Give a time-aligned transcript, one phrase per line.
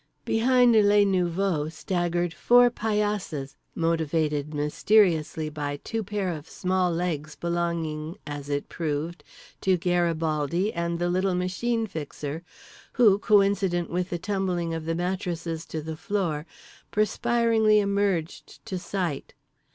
[0.25, 8.17] Behind les nouveaux staggered four paillasses motivated mysteriously by two pair of small legs belonging
[8.25, 9.23] (as it proved)
[9.61, 12.41] to Garibaldi and the little Machine Fixer;
[12.93, 16.47] who, coincident with the tumbling of the mattresses to the floor,
[16.89, 19.35] perspiringly emerged to sight.